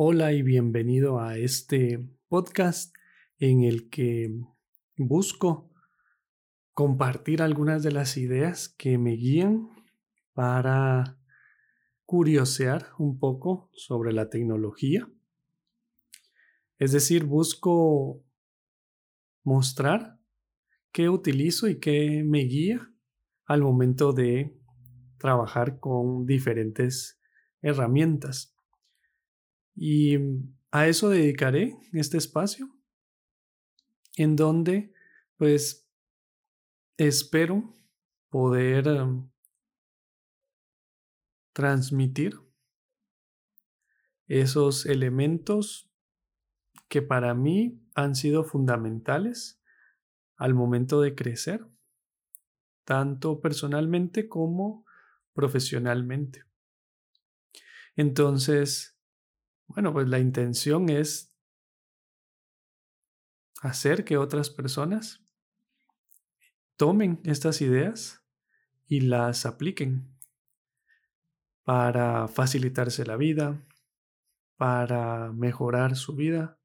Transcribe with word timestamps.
Hola 0.00 0.32
y 0.32 0.42
bienvenido 0.42 1.18
a 1.18 1.38
este 1.38 1.98
podcast 2.28 2.94
en 3.40 3.64
el 3.64 3.90
que 3.90 4.30
busco 4.96 5.72
compartir 6.72 7.42
algunas 7.42 7.82
de 7.82 7.90
las 7.90 8.16
ideas 8.16 8.68
que 8.68 8.96
me 8.96 9.14
guían 9.14 9.68
para 10.34 11.18
curiosear 12.06 12.90
un 13.00 13.18
poco 13.18 13.70
sobre 13.72 14.12
la 14.12 14.30
tecnología. 14.30 15.10
Es 16.78 16.92
decir, 16.92 17.24
busco 17.24 18.22
mostrar 19.42 20.20
qué 20.92 21.08
utilizo 21.08 21.66
y 21.66 21.80
qué 21.80 22.22
me 22.24 22.42
guía 22.42 22.88
al 23.46 23.62
momento 23.62 24.12
de 24.12 24.56
trabajar 25.18 25.80
con 25.80 26.24
diferentes 26.24 27.20
herramientas. 27.62 28.54
Y 29.80 30.18
a 30.72 30.88
eso 30.88 31.08
dedicaré 31.08 31.78
este 31.92 32.18
espacio, 32.18 32.68
en 34.16 34.34
donde 34.34 34.92
pues 35.36 35.88
espero 36.96 37.76
poder 38.28 38.88
em, 38.88 39.30
transmitir 41.52 42.34
esos 44.26 44.84
elementos 44.84 45.88
que 46.88 47.00
para 47.00 47.32
mí 47.34 47.80
han 47.94 48.16
sido 48.16 48.42
fundamentales 48.42 49.62
al 50.34 50.54
momento 50.54 51.00
de 51.00 51.14
crecer, 51.14 51.64
tanto 52.84 53.40
personalmente 53.40 54.28
como 54.28 54.84
profesionalmente. 55.34 56.42
Entonces, 57.94 58.97
bueno, 59.78 59.92
pues 59.92 60.08
la 60.08 60.18
intención 60.18 60.88
es 60.88 61.32
hacer 63.62 64.04
que 64.04 64.16
otras 64.16 64.50
personas 64.50 65.24
tomen 66.76 67.20
estas 67.22 67.60
ideas 67.60 68.24
y 68.88 69.02
las 69.02 69.46
apliquen 69.46 70.18
para 71.62 72.26
facilitarse 72.26 73.06
la 73.06 73.14
vida, 73.14 73.64
para 74.56 75.30
mejorar 75.30 75.94
su 75.94 76.16
vida, 76.16 76.58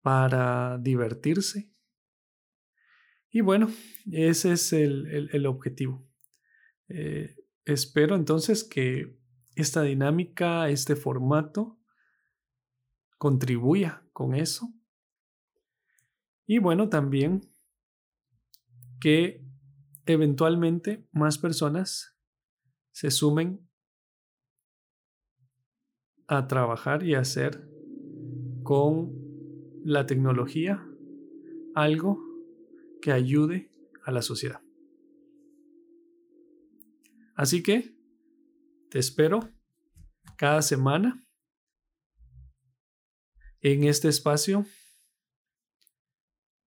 para 0.00 0.78
divertirse. 0.78 1.70
Y 3.28 3.42
bueno, 3.42 3.70
ese 4.10 4.52
es 4.52 4.72
el, 4.72 5.44
objetivo. 5.44 6.08
Eh, 6.88 7.36
espero 7.66 8.16
entonces 8.16 8.64
que 8.64 9.20
esta 9.54 9.82
dinámica, 9.82 10.70
este 10.70 10.96
formato, 10.96 11.75
contribuya 13.18 14.02
con 14.12 14.34
eso. 14.34 14.72
Y 16.46 16.58
bueno, 16.58 16.88
también 16.88 17.40
que 19.00 19.44
eventualmente 20.06 21.06
más 21.12 21.38
personas 21.38 22.16
se 22.92 23.10
sumen 23.10 23.68
a 26.28 26.46
trabajar 26.46 27.02
y 27.02 27.14
hacer 27.14 27.68
con 28.62 29.12
la 29.84 30.06
tecnología 30.06 30.84
algo 31.74 32.20
que 33.00 33.12
ayude 33.12 33.70
a 34.04 34.10
la 34.10 34.22
sociedad. 34.22 34.60
Así 37.34 37.62
que 37.62 37.94
te 38.88 38.98
espero 38.98 39.40
cada 40.36 40.62
semana 40.62 41.25
en 43.72 43.82
este 43.82 44.06
espacio 44.06 44.64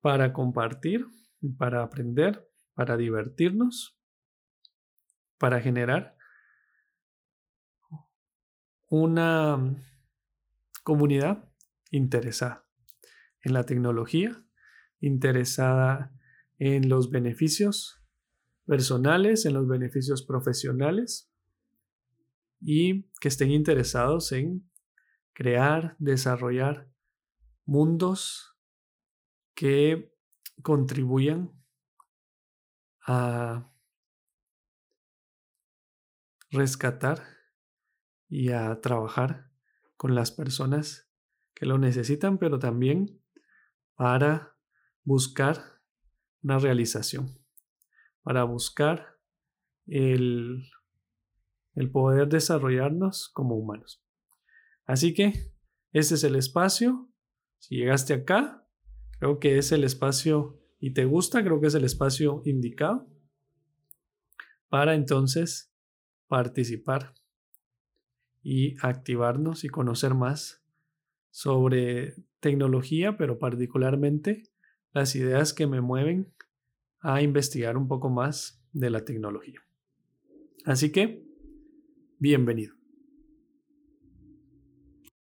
para 0.00 0.32
compartir, 0.32 1.04
para 1.58 1.82
aprender, 1.82 2.48
para 2.74 2.96
divertirnos, 2.96 3.98
para 5.36 5.60
generar 5.60 6.16
una 8.86 9.76
comunidad 10.84 11.50
interesada 11.90 12.64
en 13.42 13.54
la 13.54 13.64
tecnología, 13.66 14.46
interesada 15.00 16.16
en 16.58 16.88
los 16.88 17.10
beneficios 17.10 18.00
personales, 18.66 19.46
en 19.46 19.54
los 19.54 19.66
beneficios 19.66 20.24
profesionales 20.24 21.28
y 22.60 23.10
que 23.20 23.26
estén 23.26 23.50
interesados 23.50 24.30
en 24.30 24.70
crear, 25.34 25.96
desarrollar 25.98 26.88
mundos 27.66 28.56
que 29.54 30.12
contribuyan 30.62 31.52
a 33.06 33.70
rescatar 36.50 37.22
y 38.28 38.50
a 38.50 38.80
trabajar 38.80 39.50
con 39.96 40.14
las 40.14 40.30
personas 40.30 41.10
que 41.54 41.66
lo 41.66 41.78
necesitan, 41.78 42.38
pero 42.38 42.58
también 42.58 43.20
para 43.94 44.56
buscar 45.02 45.80
una 46.42 46.58
realización, 46.58 47.38
para 48.22 48.44
buscar 48.44 49.18
el, 49.86 50.70
el 51.74 51.90
poder 51.90 52.28
desarrollarnos 52.28 53.28
como 53.28 53.56
humanos. 53.56 54.03
Así 54.84 55.14
que 55.14 55.52
ese 55.92 56.14
es 56.14 56.24
el 56.24 56.36
espacio. 56.36 57.08
Si 57.58 57.76
llegaste 57.76 58.14
acá, 58.14 58.66
creo 59.18 59.38
que 59.38 59.58
es 59.58 59.72
el 59.72 59.84
espacio 59.84 60.60
y 60.78 60.92
te 60.92 61.04
gusta, 61.04 61.42
creo 61.42 61.60
que 61.60 61.68
es 61.68 61.74
el 61.74 61.84
espacio 61.84 62.42
indicado 62.44 63.08
para 64.68 64.94
entonces 64.94 65.72
participar 66.26 67.14
y 68.42 68.76
activarnos 68.84 69.64
y 69.64 69.68
conocer 69.68 70.14
más 70.14 70.62
sobre 71.30 72.14
tecnología, 72.40 73.16
pero 73.16 73.38
particularmente 73.38 74.42
las 74.92 75.16
ideas 75.16 75.54
que 75.54 75.66
me 75.66 75.80
mueven 75.80 76.32
a 77.00 77.22
investigar 77.22 77.76
un 77.76 77.88
poco 77.88 78.10
más 78.10 78.62
de 78.72 78.90
la 78.90 79.04
tecnología. 79.04 79.60
Así 80.64 80.92
que, 80.92 81.24
bienvenido. 82.18 82.83